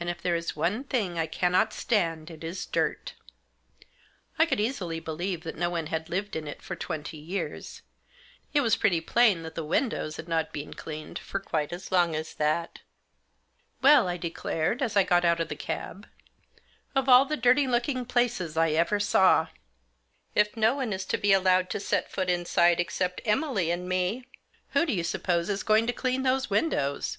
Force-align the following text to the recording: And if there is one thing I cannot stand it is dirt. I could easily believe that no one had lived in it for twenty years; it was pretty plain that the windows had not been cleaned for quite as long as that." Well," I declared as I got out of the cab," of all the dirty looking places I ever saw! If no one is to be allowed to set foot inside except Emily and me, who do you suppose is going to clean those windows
And 0.00 0.10
if 0.10 0.20
there 0.20 0.34
is 0.34 0.56
one 0.56 0.82
thing 0.82 1.16
I 1.16 1.28
cannot 1.28 1.72
stand 1.72 2.28
it 2.28 2.42
is 2.42 2.66
dirt. 2.66 3.14
I 4.36 4.46
could 4.46 4.58
easily 4.58 4.98
believe 4.98 5.44
that 5.44 5.54
no 5.56 5.70
one 5.70 5.86
had 5.86 6.08
lived 6.08 6.34
in 6.34 6.48
it 6.48 6.60
for 6.60 6.74
twenty 6.74 7.18
years; 7.18 7.80
it 8.52 8.62
was 8.62 8.74
pretty 8.74 9.00
plain 9.00 9.42
that 9.44 9.54
the 9.54 9.62
windows 9.62 10.16
had 10.16 10.26
not 10.26 10.52
been 10.52 10.74
cleaned 10.74 11.20
for 11.20 11.38
quite 11.38 11.72
as 11.72 11.92
long 11.92 12.16
as 12.16 12.34
that." 12.34 12.80
Well," 13.80 14.08
I 14.08 14.16
declared 14.16 14.82
as 14.82 14.96
I 14.96 15.04
got 15.04 15.24
out 15.24 15.38
of 15.38 15.46
the 15.48 15.54
cab," 15.54 16.08
of 16.96 17.08
all 17.08 17.24
the 17.24 17.36
dirty 17.36 17.68
looking 17.68 18.04
places 18.06 18.56
I 18.56 18.70
ever 18.70 18.98
saw! 18.98 19.50
If 20.34 20.56
no 20.56 20.74
one 20.74 20.92
is 20.92 21.04
to 21.04 21.16
be 21.16 21.32
allowed 21.32 21.70
to 21.70 21.78
set 21.78 22.10
foot 22.10 22.28
inside 22.28 22.80
except 22.80 23.20
Emily 23.24 23.70
and 23.70 23.88
me, 23.88 24.26
who 24.70 24.84
do 24.84 24.92
you 24.92 25.04
suppose 25.04 25.48
is 25.48 25.62
going 25.62 25.86
to 25.86 25.92
clean 25.92 26.24
those 26.24 26.50
windows 26.50 27.18